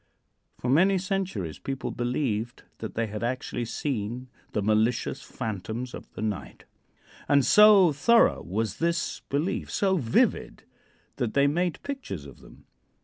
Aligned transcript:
For 0.57 0.67
many 0.67 0.97
centuries 0.97 1.59
people 1.59 1.91
believed 1.91 2.63
that 2.79 2.95
they 2.95 3.05
had 3.05 3.21
actually 3.23 3.65
seen 3.65 4.29
the 4.51 4.63
malicious 4.63 5.21
phantoms 5.21 5.93
of 5.93 6.11
the 6.13 6.23
night, 6.23 6.63
and 7.27 7.45
so 7.45 7.91
thorough 7.93 8.41
was 8.41 8.77
this 8.79 9.19
belief 9.29 9.69
so 9.69 9.97
vivid 9.97 10.63
that 11.17 11.35
they 11.35 11.45
made 11.45 11.83
pictures 11.83 12.25
of 12.25 12.39
them. 12.39 12.65